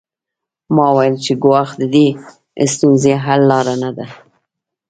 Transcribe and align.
ما 0.75 0.85
وویل 0.91 1.15
چې 1.25 1.33
ګواښل 1.43 1.77
د 1.81 1.83
دې 1.95 2.07
ستونزې 2.73 3.13
حل 3.23 3.41
لاره 3.51 3.75
نه 3.83 3.91
ده 3.97 4.07